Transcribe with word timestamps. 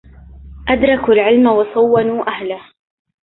أدركوا 0.69 1.13
العلم 1.13 1.47
وصونوا 1.47 2.27
أهله 2.29 2.59